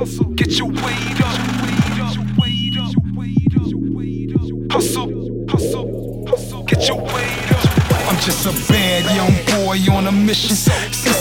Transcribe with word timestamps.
hustle, 0.00 0.24
get 0.34 0.58
your 0.58 0.68
weight 0.68 1.20
up. 1.20 1.36
Hustle, 4.70 5.46
hustle, 5.46 6.24
hustle, 6.26 6.62
get 6.62 6.88
your 6.88 6.96
weight 6.96 7.52
up. 7.52 8.08
I'm 8.08 8.18
just 8.20 8.46
a 8.46 8.72
bad 8.72 9.04
young 9.14 9.66
boy 9.66 9.92
on 9.92 10.06
a 10.06 10.12
mission. 10.12 10.56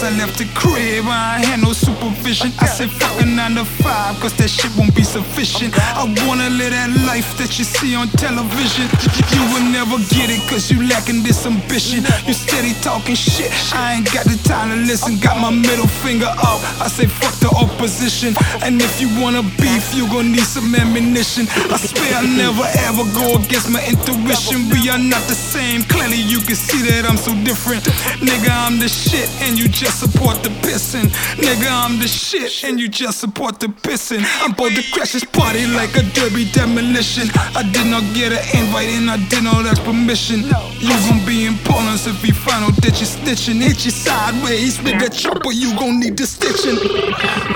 I 0.02 0.16
left 0.16 0.38
the 0.40 0.48
crib, 0.56 1.04
I 1.12 1.44
had 1.44 1.60
no 1.60 1.74
supervision. 1.74 2.56
I 2.60 2.68
said 2.68 2.88
fuck 2.88 3.20
a 3.20 3.26
9 3.26 3.56
to 3.60 3.66
5, 3.66 4.22
cause 4.24 4.32
that 4.40 4.48
shit 4.48 4.72
won't 4.80 4.96
be 4.96 5.04
sufficient. 5.04 5.76
I 5.76 6.08
wanna 6.24 6.48
live 6.50 6.72
that 6.72 6.88
life 7.04 7.36
that 7.36 7.60
you 7.60 7.66
see 7.68 7.96
on 8.00 8.08
television. 8.16 8.88
You 9.36 9.44
will 9.52 9.68
never 9.76 10.00
get 10.08 10.32
it, 10.32 10.40
cause 10.48 10.72
you 10.72 10.88
lacking 10.88 11.20
this 11.24 11.44
ambition. 11.46 12.08
You 12.24 12.32
steady 12.32 12.80
talking 12.80 13.16
shit, 13.16 13.52
I 13.76 14.00
ain't 14.00 14.08
got 14.16 14.24
the 14.24 14.40
time 14.48 14.72
to 14.72 14.80
listen. 14.88 15.20
Got 15.20 15.36
my 15.44 15.52
middle 15.52 15.88
finger 16.00 16.32
up, 16.32 16.64
I 16.80 16.88
say 16.88 17.08
fuck 17.08 17.36
the 17.44 17.52
opposition. 17.52 18.40
And 18.64 18.80
if 18.80 19.04
you 19.04 19.12
wanna 19.20 19.44
beef, 19.60 19.92
you 19.92 20.08
gon' 20.08 20.32
need 20.32 20.48
some 20.48 20.74
ammunition. 20.76 21.44
I 21.68 21.76
swear 21.76 22.24
I'll 22.24 22.24
never 22.24 22.64
ever 22.88 23.04
go 23.12 23.36
against 23.36 23.68
my 23.68 23.84
intuition. 23.84 24.72
We 24.72 24.88
are 24.88 25.02
not 25.02 25.28
the 25.28 25.36
same, 25.36 25.84
clearly 25.84 26.24
you 26.24 26.40
can 26.40 26.56
see 26.56 26.88
that 26.88 27.04
I'm 27.04 27.20
so 27.20 27.36
different. 27.44 27.84
Nigga, 28.24 28.48
I'm 28.48 28.80
the 28.80 28.88
shit 28.88 29.28
and 29.44 29.60
you 29.60 29.68
just 29.68 29.89
support 29.92 30.44
the 30.44 30.50
pissing. 30.66 31.08
Nigga, 31.38 31.70
I'm 31.70 32.00
the 32.00 32.08
shit 32.08 32.64
and 32.64 32.80
you 32.80 32.88
just 32.90 33.20
support 33.20 33.60
the 33.60 33.68
pissing. 33.68 34.24
I'm 34.42 34.52
about 34.52 34.72
to 34.72 34.84
crash 34.92 35.14
this 35.14 35.24
party 35.24 35.66
like 35.68 35.96
a 35.96 36.04
derby 36.14 36.46
demolition. 36.52 37.30
I 37.56 37.64
did 37.72 37.88
not 37.88 38.04
get 38.14 38.32
an 38.32 38.44
invite 38.60 38.90
and 38.90 39.10
I 39.10 39.18
did 39.30 39.44
not 39.44 39.66
ask 39.66 39.82
permission. 39.84 40.44
You 40.80 40.96
gon' 41.08 41.26
be 41.26 41.46
in 41.46 41.56
bonus 41.66 42.08
if 42.08 42.22
we 42.22 42.32
find 42.32 42.66
out 42.66 42.76
that 42.82 43.00
you're 43.00 43.10
snitching. 43.10 43.62
Hit 43.62 43.86
you 43.86 43.92
sideways 43.92 44.82
with 44.82 45.00
that 45.00 45.14
chopper, 45.14 45.52
you 45.52 45.76
gon' 45.78 46.00
need 46.00 46.18
the 46.18 46.26
stitching. 46.26 46.78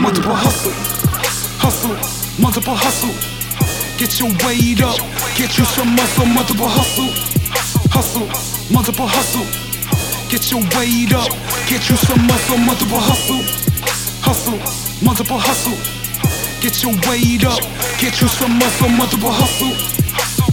Multiple 0.02 0.36
hustle, 0.36 0.74
hustle, 1.60 1.96
multiple 2.42 2.76
hustle. 2.76 3.14
Get 3.98 4.20
your 4.20 4.30
weight 4.46 4.82
up, 4.82 4.98
get 5.38 5.58
you 5.58 5.66
some 5.66 5.96
muscle, 5.96 6.26
multiple 6.26 6.68
hustle, 6.68 7.12
hustle, 7.92 8.28
multiple 8.74 9.08
hustle. 9.08 9.73
Get 10.34 10.50
your 10.50 10.62
weight 10.62 11.14
up, 11.14 11.30
get 11.70 11.88
you 11.92 11.96
some 11.96 12.26
muscle, 12.26 12.58
multiple 12.58 12.98
hustle, 12.98 13.44
hustle, 14.26 14.58
multiple 15.06 15.38
hustle. 15.38 15.78
Get 16.60 16.82
your 16.82 16.94
weight 17.08 17.46
up, 17.46 17.62
get 18.00 18.20
you 18.20 18.28
some 18.28 18.58
muscle, 18.58 18.90
multiple 18.90 19.30
hustle, 19.30 19.76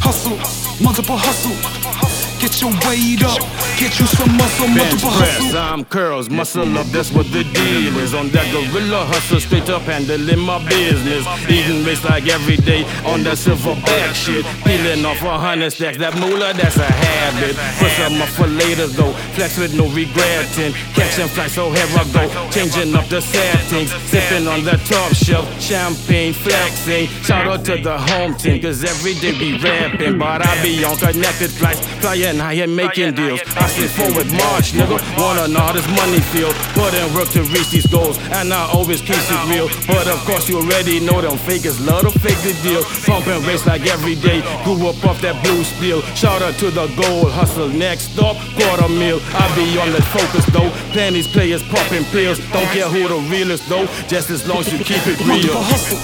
hustle, 0.03 0.37
multiple 0.85 1.17
hustle. 1.17 2.10
Get 2.41 2.63
your 2.63 2.71
weight 2.89 3.23
up, 3.23 3.39
get 3.77 4.01
you 4.01 4.07
some 4.07 4.35
muscle, 4.35 4.65
Bench 4.67 4.79
multiple 4.79 5.11
press, 5.11 5.37
hustle. 5.37 5.59
I'm 5.59 5.85
curls, 5.85 6.31
muscle 6.31 6.79
up, 6.79 6.87
that's 6.87 7.13
what 7.13 7.27
the 7.33 7.45
deal 7.45 7.99
is. 7.99 8.15
On 8.15 8.31
that 8.31 8.49
gorilla 8.51 9.05
hustle, 9.05 9.41
straight 9.41 9.69
up 9.69 9.83
handling 9.83 10.41
my 10.41 10.57
business. 10.67 11.29
Eating 11.51 11.85
rich 11.85 12.03
like 12.03 12.27
every 12.29 12.57
day 12.57 12.85
on 13.05 13.23
that 13.25 13.37
silverback 13.37 14.15
shit. 14.15 14.47
Peeling 14.65 15.05
off 15.05 15.21
a 15.21 15.39
hundred 15.39 15.71
stacks, 15.71 15.99
that 15.99 16.17
moolah, 16.17 16.55
that's 16.55 16.79
a 16.79 16.89
habit. 16.89 17.57
Some 18.01 18.23
up 18.23 18.29
for 18.33 18.47
later 18.47 18.87
though, 18.87 19.13
flex 19.37 19.59
with 19.59 19.77
no 19.77 19.85
regretting. 19.93 20.73
Catching 20.97 21.29
flights, 21.29 21.53
so 21.53 21.71
here 21.71 21.85
I 21.93 22.09
go. 22.09 22.25
Changing 22.51 22.97
up 22.97 23.05
the 23.13 23.21
settings, 23.21 23.93
sipping 24.09 24.49
on 24.49 24.65
the 24.65 24.81
top 24.89 25.13
shelf, 25.13 25.45
champagne 25.61 26.33
flexing. 26.33 27.07
Shout 27.21 27.47
out 27.47 27.67
to 27.67 27.77
the 27.77 27.99
home 27.99 28.35
team, 28.35 28.63
cause 28.63 28.83
every 28.83 29.13
day 29.21 29.37
we 29.37 29.59
rapping. 29.61 30.17
But 30.17 30.47
I 30.47 30.63
be 30.63 30.83
on 30.85 30.97
connected 30.97 31.51
flights, 31.51 31.85
flying 32.01 32.30
high 32.39 32.55
and 32.65 32.75
making 32.75 33.15
deals. 33.15 33.41
I 33.57 33.67
sit 33.69 33.91
forward 33.91 34.27
march, 34.33 34.73
nigga. 34.73 34.99
Wanna 35.19 35.49
know 35.49 35.61
how 35.61 35.73
this 35.73 35.89
money 35.97 36.21
feel. 36.33 36.53
Put 36.75 36.95
in 36.95 37.13
work 37.15 37.29
to 37.31 37.43
reach 37.55 37.71
these 37.71 37.87
goals, 37.87 38.19
and 38.39 38.53
I 38.53 38.71
always 38.73 39.01
keep 39.01 39.17
it 39.17 39.43
real. 39.49 39.69
But 39.87 40.07
of 40.07 40.19
course, 40.25 40.49
you 40.49 40.59
already 40.59 41.01
know 41.01 41.21
them 41.21 41.39
fakers 41.39 41.81
love 41.81 42.03
to 42.03 42.19
fake 42.19 42.41
the 42.43 42.55
deal. 42.63 42.83
Pumping 43.07 43.43
race 43.47 43.67
like 43.67 43.87
every 43.87 44.15
day. 44.15 44.41
Grew 44.65 44.89
up 44.89 45.05
off 45.05 45.21
that 45.23 45.43
blue 45.43 45.65
steel. 45.65 46.03
Shout 46.15 46.43
out 46.43 46.55
to 46.59 46.71
the 46.71 46.87
gold 47.01 47.33
hustle. 47.33 47.69
Next 47.69 48.19
up, 48.19 48.37
quarter 48.57 48.89
meal. 48.89 49.21
I 49.35 49.45
be 49.57 49.79
on 49.79 49.91
the 49.93 50.03
focus 50.03 50.45
though. 50.53 50.71
Playing 50.93 51.15
these 51.15 51.29
players 51.29 51.63
popping 51.63 52.05
pills. 52.13 52.39
Don't 52.53 52.69
care 52.77 52.89
who 52.89 53.09
the 53.09 53.19
realest 53.31 53.69
though. 53.69 53.87
Just 54.09 54.31
as 54.31 54.47
long 54.47 54.59
as 54.59 54.73
you 54.73 54.79
keep 54.79 55.07
it 55.07 55.19
real. 55.21 55.55
Multiple 55.55 55.63
hustle, 55.63 55.99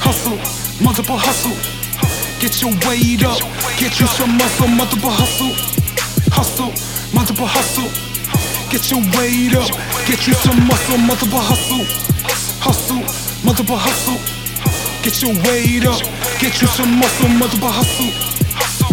hustle, 0.00 0.84
multiple 0.84 1.16
hustle. 1.18 1.75
Get 2.38 2.60
your 2.60 2.70
weight 2.86 3.24
up, 3.24 3.40
get 3.78 3.98
you 3.98 4.06
some 4.06 4.36
muscle, 4.36 4.68
multiple 4.68 5.10
hustle, 5.10 5.52
hustle, 6.30 6.72
multiple 7.14 7.46
hustle. 7.46 7.88
Get 8.70 8.90
your 8.90 9.00
weight 9.16 9.54
up, 9.56 9.70
get 10.06 10.26
you 10.26 10.34
some 10.34 10.66
muscle, 10.68 10.98
multiple 10.98 11.40
hustle, 11.40 11.84
hustle, 12.60 13.02
multiple 13.42 13.76
hustle. 13.78 14.20
Get 15.02 15.22
your 15.22 15.32
weight 15.48 15.86
up, 15.86 16.02
get 16.38 16.60
you 16.60 16.68
some 16.68 16.98
muscle, 16.98 17.28
multiple 17.28 17.72
hustle, 17.72 18.12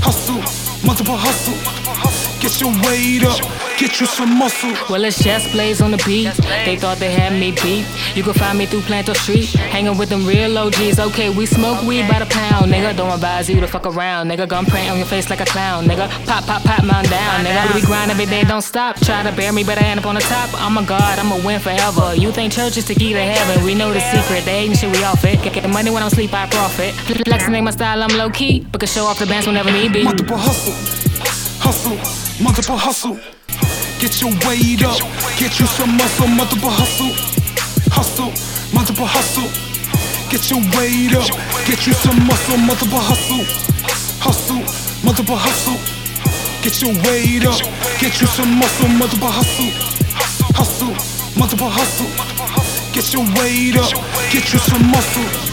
hustle, 0.01 0.39
multiple 0.87 1.17
hustle. 1.17 2.12
Get 2.53 2.61
your 2.61 2.81
weight 2.85 3.23
up, 3.23 3.39
get 3.79 3.99
you 3.99 4.05
some 4.05 4.37
muscle. 4.37 4.75
Well, 4.87 5.03
it's 5.05 5.17
Jess 5.23 5.51
Blaze 5.53 5.81
on 5.81 5.89
the 5.89 5.97
beat. 6.05 6.31
They 6.65 6.75
thought 6.75 6.99
they 6.99 7.11
had 7.11 7.33
me 7.33 7.49
beat. 7.63 7.83
You 8.13 8.21
can 8.21 8.33
find 8.33 8.59
me 8.59 8.67
through 8.67 8.81
Planter 8.81 9.15
Street, 9.15 9.49
hanging 9.73 9.97
with 9.97 10.09
them 10.09 10.23
real 10.23 10.55
OGs. 10.55 10.99
Okay, 10.99 11.31
we 11.31 11.47
smoke 11.47 11.81
weed 11.81 12.07
by 12.07 12.19
the 12.19 12.27
pound, 12.27 12.71
nigga. 12.71 12.95
Don't 12.95 13.11
advise 13.11 13.49
you 13.49 13.59
to 13.59 13.65
fuck 13.65 13.87
around, 13.87 14.29
nigga. 14.29 14.47
Gun 14.47 14.67
print 14.67 14.91
on 14.91 14.97
your 14.97 15.07
face 15.07 15.31
like 15.31 15.41
a 15.41 15.45
clown, 15.45 15.85
nigga. 15.85 16.07
Pop, 16.27 16.45
pop, 16.45 16.61
pop, 16.61 16.85
man 16.85 17.03
down, 17.05 17.43
nigga. 17.43 17.73
We 17.73 17.81
grind 17.81 18.11
every 18.11 18.27
day, 18.27 18.43
don't 18.43 18.61
stop. 18.61 18.97
Try 18.97 19.23
to 19.23 19.35
bear 19.35 19.51
me, 19.51 19.63
but 19.63 19.79
I 19.79 19.85
end 19.85 20.01
up 20.01 20.05
on 20.05 20.13
the 20.13 20.21
top. 20.21 20.53
I'm 20.61 20.77
a 20.77 20.85
god, 20.85 21.17
I'ma 21.17 21.37
win 21.43 21.59
forever. 21.59 22.13
You 22.13 22.31
think 22.31 22.53
church 22.53 22.77
is 22.77 22.85
the 22.85 22.93
key 22.93 23.13
to 23.13 23.19
heaven? 23.19 23.65
We 23.65 23.73
know 23.73 23.91
the 23.91 23.99
secret. 23.99 24.45
They 24.45 24.59
hating 24.59 24.75
shit, 24.77 24.95
we 24.95 25.03
off 25.03 25.25
it. 25.25 25.41
Get 25.41 25.63
the 25.63 25.69
money 25.69 25.89
when 25.89 26.03
I'm 26.03 26.11
sleep, 26.11 26.31
I 26.31 26.45
profit. 26.45 26.93
Flexing 27.25 27.55
ain't 27.55 27.65
my 27.65 27.71
style, 27.71 28.03
I'm 28.03 28.15
low 28.15 28.29
key, 28.29 28.59
but 28.71 28.77
can 28.77 28.87
show 28.87 29.05
off 29.05 29.17
the 29.17 29.25
bands 29.25 29.47
whenever 29.47 29.71
need 29.71 29.91
be. 29.91 30.03
Multiple 30.03 30.37
hustle, 30.37 30.73
hustle, 31.63 31.95
multiple 32.43 32.75
hustle. 32.75 33.17
Get 33.99 34.19
your 34.19 34.31
weight 34.43 34.83
up, 34.83 34.99
get 35.39 35.59
you 35.59 35.65
some 35.65 35.95
muscle, 35.95 36.27
multiple 36.27 36.69
hustle, 36.69 37.15
hustle, 37.87 38.31
multiple 38.75 39.07
hustle. 39.07 39.47
Get 40.29 40.51
your 40.51 40.59
weight 40.75 41.15
up, 41.15 41.31
get 41.63 41.87
you 41.87 41.93
some 41.93 42.19
muscle, 42.27 42.57
multiple 42.57 42.99
hustle, 42.99 43.47
hustle, 44.19 44.63
multiple 45.05 45.39
hustle. 45.39 45.79
Get 46.63 46.81
your 46.81 46.91
weight 47.07 47.45
up, 47.47 47.59
get 47.99 48.19
you 48.19 48.27
some 48.27 48.59
muscle, 48.59 48.89
multiple 48.99 49.31
hustle, 49.31 49.71
hustle, 50.59 50.93
multiple 51.39 51.71
hustle. 51.71 52.11
Get 52.91 53.13
your 53.13 53.23
weight 53.39 53.77
up, 53.79 53.91
get 54.31 54.51
you 54.51 54.59
some 54.59 54.83
muscle. 54.91 55.52